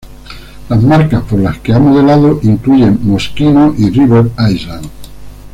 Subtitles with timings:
[0.67, 4.89] Las marcas por las que ha modelado incluyen Moschino y River Island.